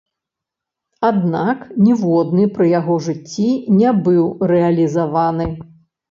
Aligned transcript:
Аднак 1.09 1.59
ніводны 1.87 2.45
пры 2.55 2.65
яго 2.79 2.95
жыцці 3.09 3.45
не 3.81 3.91
быў 4.07 4.23
рэалізаваны. 4.53 5.47